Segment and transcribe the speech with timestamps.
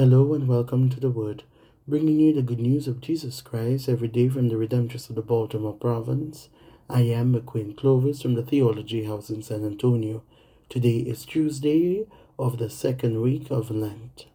[0.00, 1.42] Hello and welcome to the Word,
[1.88, 5.22] bringing you the good news of Jesus Christ every day from the Redemptorists of the
[5.22, 6.50] Baltimore Province.
[6.88, 10.22] I am McQuain Clovis from the Theology House in San Antonio.
[10.68, 12.06] Today is Tuesday
[12.38, 14.26] of the second week of Lent.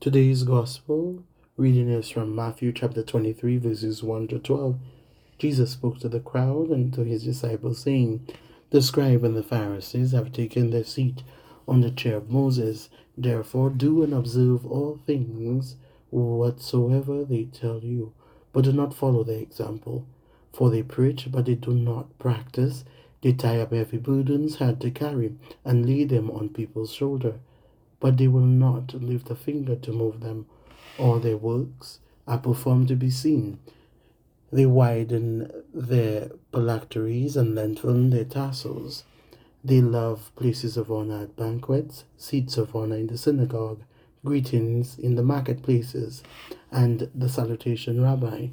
[0.00, 1.22] Today's Gospel
[1.58, 4.78] reading is from Matthew chapter 23, verses 1 to 12.
[5.38, 8.26] Jesus spoke to the crowd and to his disciples, saying,
[8.70, 11.22] The scribe and the Pharisees have taken their seat
[11.68, 12.88] on the chair of Moses.
[13.16, 15.76] Therefore, do and observe all things
[16.10, 18.14] whatsoever they tell you,
[18.52, 20.06] but do not follow their example.
[20.52, 22.84] For they preach, but they do not practice.
[23.20, 27.34] They tie up heavy burdens hard to carry and lay them on people's shoulder,
[28.00, 30.46] but they will not lift a finger to move them.
[30.98, 33.58] All their works are performed to be seen.
[34.50, 39.04] They widen their phylacteries and lengthen their tassels.
[39.64, 43.82] They love places of honor at banquets, seats of honor in the synagogue,
[44.24, 46.22] greetings in the marketplaces,
[46.70, 48.48] and the salutation, Rabbi.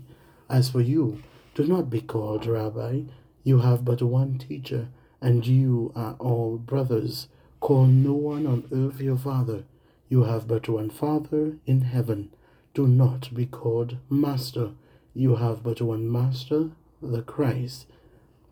[0.50, 1.22] As for you,
[1.54, 3.02] do not be called Rabbi.
[3.44, 4.88] You have but one teacher,
[5.22, 7.28] and you are all brothers.
[7.60, 9.64] Call no one on earth your father.
[10.08, 12.32] You have but one Father in heaven.
[12.74, 14.72] Do not be called Master.
[15.14, 17.88] You have but one Master, the Christ.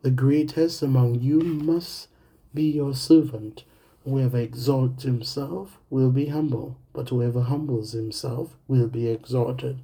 [0.01, 2.07] The greatest among you must
[2.53, 3.63] be your servant.
[4.03, 9.79] Whoever exalts himself will be humble, but whoever humbles himself will be exalted.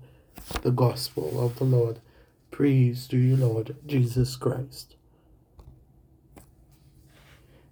[0.61, 2.00] The Gospel of the Lord.
[2.52, 4.95] Praise to you, Lord Jesus Christ.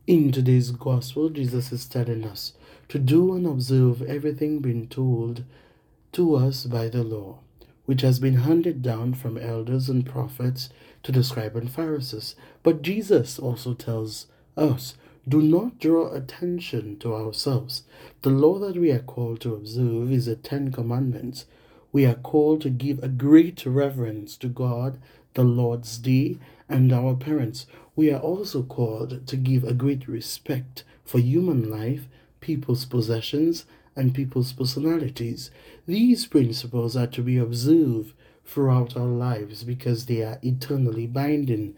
[0.06, 2.54] In today's Gospel, Jesus is telling us
[2.88, 5.44] to do and observe everything being told
[6.14, 7.40] to us by the law,
[7.86, 10.70] which has been handed down from elders and prophets
[11.04, 12.36] to the scribes and Pharisees.
[12.64, 14.28] But Jesus also tells
[14.58, 14.96] us.
[15.28, 17.84] Do not draw attention to ourselves.
[18.22, 21.46] The law that we are called to observe is the Ten Commandments.
[21.92, 25.00] We are called to give a great reverence to God,
[25.34, 26.38] the Lord's Day,
[26.70, 27.66] and our parents.
[27.96, 32.08] We are also called to give a great respect for human life,
[32.40, 33.66] people's possessions,
[33.96, 35.50] and people's personalities.
[35.88, 38.14] These principles are to be observed
[38.46, 41.76] throughout our lives because they are eternally binding.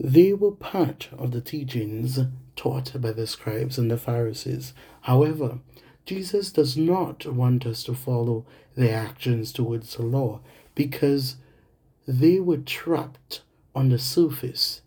[0.00, 2.20] They were part of the teachings
[2.54, 4.72] taught by the scribes and the Pharisees.
[5.02, 5.58] However,
[6.06, 10.40] Jesus does not want us to follow their actions towards the law
[10.74, 11.36] because
[12.06, 13.42] they were trapped
[13.74, 14.82] on the surface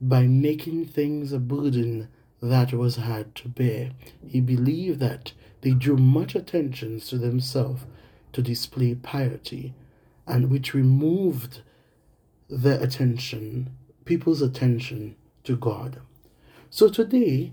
[0.00, 2.08] by making things a burden
[2.40, 3.92] that was hard to bear.
[4.26, 7.84] He believed that they drew much attention to themselves
[8.32, 9.74] to display piety
[10.26, 11.62] and which removed
[12.48, 13.70] their attention
[14.08, 15.14] people's attention
[15.44, 16.00] to God.
[16.70, 17.52] So today,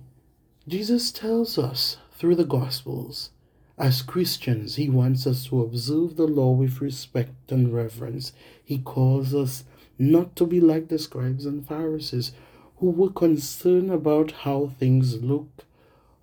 [0.66, 3.31] Jesus tells us through the Gospels,
[3.77, 8.31] as Christians, He wants us to observe the law with respect and reverence.
[8.63, 9.65] He calls us
[9.99, 12.31] not to be like the scribes and Pharisees
[12.77, 15.65] who were concerned about how things look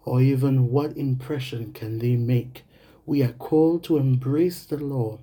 [0.06, 2.64] or even what impression can they make.
[3.04, 5.18] We are called to embrace the law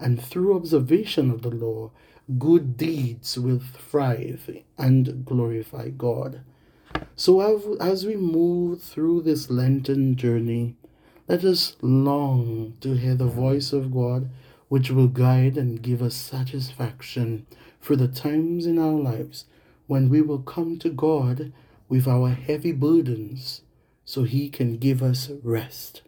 [0.00, 1.90] and through observation of the law
[2.38, 6.40] good deeds will thrive and glorify God.
[7.16, 10.76] So, as we move through this Lenten journey,
[11.28, 14.30] let us long to hear the voice of God,
[14.68, 17.46] which will guide and give us satisfaction
[17.80, 19.44] for the times in our lives
[19.86, 21.52] when we will come to God
[21.88, 23.62] with our heavy burdens
[24.04, 26.02] so He can give us rest.